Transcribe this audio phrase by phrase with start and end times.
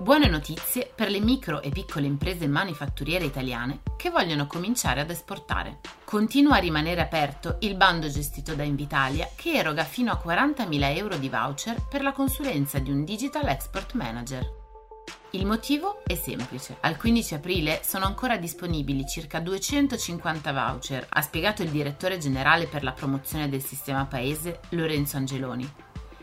[0.00, 5.80] Buone notizie per le micro e piccole imprese manifatturiere italiane che vogliono cominciare ad esportare.
[6.04, 11.18] Continua a rimanere aperto il bando gestito da Invitalia che eroga fino a 40.000 euro
[11.18, 14.42] di voucher per la consulenza di un Digital Export Manager.
[15.32, 16.78] Il motivo è semplice.
[16.80, 22.84] Al 15 aprile sono ancora disponibili circa 250 voucher, ha spiegato il direttore generale per
[22.84, 25.70] la promozione del sistema paese Lorenzo Angeloni.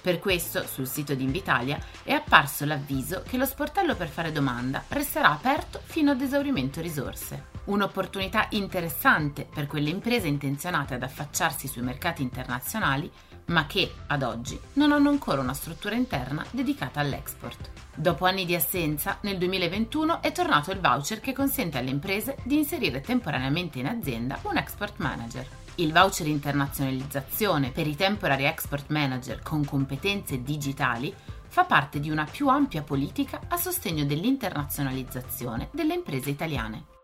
[0.00, 4.84] Per questo, sul sito di Invitalia è apparso l'avviso che lo sportello per fare domanda
[4.88, 7.57] resterà aperto fino ad esaurimento risorse.
[7.68, 13.10] Un'opportunità interessante per quelle imprese intenzionate ad affacciarsi sui mercati internazionali,
[13.48, 17.70] ma che, ad oggi, non hanno ancora una struttura interna dedicata all'export.
[17.94, 22.56] Dopo anni di assenza, nel 2021 è tornato il voucher che consente alle imprese di
[22.56, 25.46] inserire temporaneamente in azienda un export manager.
[25.74, 31.14] Il voucher internazionalizzazione per i temporary export manager con competenze digitali
[31.48, 36.96] fa parte di una più ampia politica a sostegno dell'internazionalizzazione delle imprese italiane.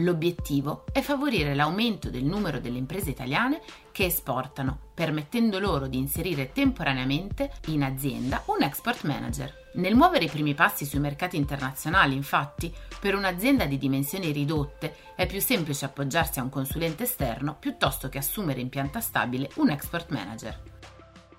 [0.00, 6.52] L'obiettivo è favorire l'aumento del numero delle imprese italiane che esportano, permettendo loro di inserire
[6.52, 9.64] temporaneamente in azienda un export manager.
[9.74, 15.26] Nel muovere i primi passi sui mercati internazionali, infatti, per un'azienda di dimensioni ridotte è
[15.26, 20.10] più semplice appoggiarsi a un consulente esterno piuttosto che assumere in pianta stabile un export
[20.10, 20.60] manager.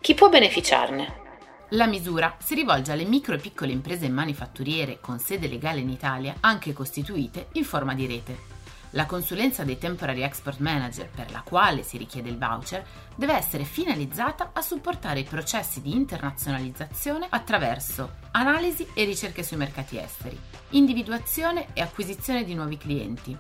[0.02, 1.27] Chi può beneficiarne?
[1.72, 6.36] La misura si rivolge alle micro e piccole imprese manifatturiere con sede legale in Italia,
[6.40, 8.56] anche costituite in forma di rete.
[8.92, 12.86] La consulenza dei temporary export manager per la quale si richiede il voucher
[13.16, 19.98] deve essere finalizzata a supportare i processi di internazionalizzazione attraverso analisi e ricerche sui mercati
[19.98, 20.40] esteri,
[20.70, 23.38] individuazione e acquisizione di nuovi clienti,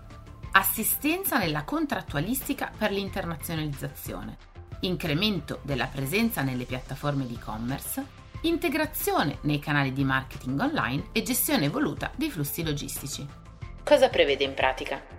[0.51, 4.37] assistenza nella contrattualistica per l'internazionalizzazione,
[4.81, 8.05] incremento della presenza nelle piattaforme di e-commerce,
[8.41, 13.25] integrazione nei canali di marketing online e gestione evoluta dei flussi logistici.
[13.83, 15.17] Cosa prevede in pratica?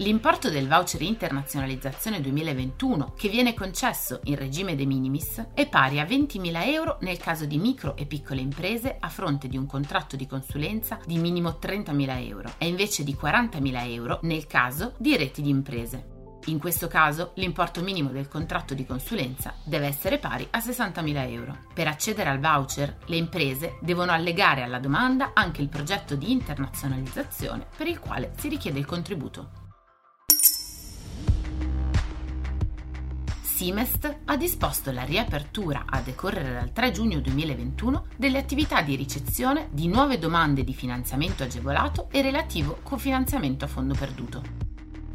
[0.00, 6.04] L'importo del voucher internazionalizzazione 2021, che viene concesso in regime de minimis, è pari a
[6.04, 10.26] 20.000 euro nel caso di micro e piccole imprese a fronte di un contratto di
[10.26, 15.48] consulenza di minimo 30.000 euro e invece di 40.000 euro nel caso di reti di
[15.48, 16.15] imprese.
[16.48, 21.58] In questo caso l'importo minimo del contratto di consulenza deve essere pari a 60.000 euro.
[21.74, 27.66] Per accedere al voucher, le imprese devono allegare alla domanda anche il progetto di internazionalizzazione
[27.76, 29.64] per il quale si richiede il contributo.
[33.42, 39.68] Simest ha disposto la riapertura a decorrere dal 3 giugno 2021 delle attività di ricezione
[39.72, 44.65] di nuove domande di finanziamento agevolato e relativo cofinanziamento a fondo perduto.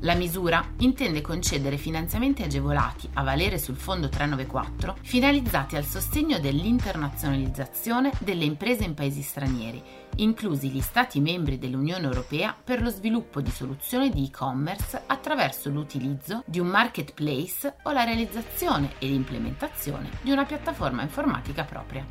[0.03, 8.11] La misura intende concedere finanziamenti agevolati a valere sul Fondo 394 finalizzati al sostegno dell'internazionalizzazione
[8.17, 9.79] delle imprese in paesi stranieri,
[10.15, 16.41] inclusi gli Stati membri dell'Unione Europea per lo sviluppo di soluzioni di e-commerce attraverso l'utilizzo
[16.47, 22.03] di un marketplace o la realizzazione e l'implementazione di una piattaforma informatica propria.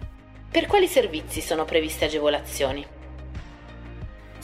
[0.49, 2.99] Per quali servizi sono previste agevolazioni?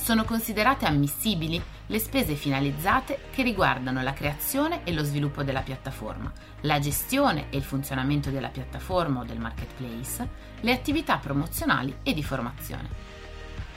[0.06, 6.32] Sono considerate ammissibili le spese finalizzate che riguardano la creazione e lo sviluppo della piattaforma,
[6.60, 10.28] la gestione e il funzionamento della piattaforma o del marketplace,
[10.60, 12.88] le attività promozionali e di formazione.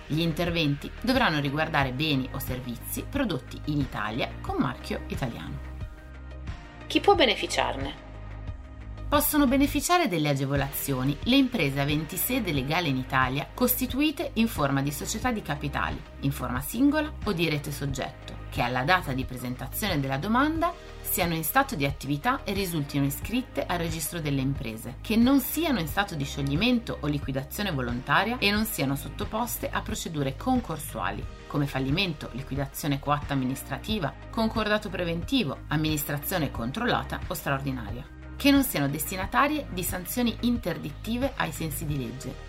[0.06, 5.58] Gli interventi dovranno riguardare beni o servizi prodotti in Italia con marchio italiano.
[6.86, 8.09] Chi può beneficiarne?
[9.10, 11.18] Possono beneficiare delle agevolazioni.
[11.24, 16.32] Le imprese aventi sede legale in Italia costituite in forma di società di capitali, in
[16.32, 20.72] forma singola o di rete soggetto, che alla data di presentazione della domanda
[21.02, 25.80] siano in stato di attività e risultino iscritte al registro delle imprese, che non siano
[25.80, 31.66] in stato di scioglimento o liquidazione volontaria e non siano sottoposte a procedure concorsuali, come
[31.66, 39.84] fallimento, liquidazione coatta amministrativa, concordato preventivo, amministrazione controllata o straordinaria, che non siano destinatarie di
[39.84, 42.48] sanzioni interdittive ai sensi di legge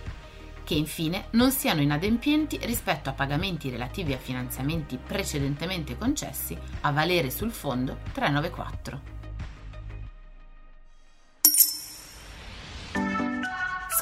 [0.62, 7.28] che infine non siano inadempienti rispetto a pagamenti relativi a finanziamenti precedentemente concessi a valere
[7.32, 9.19] sul fondo 394.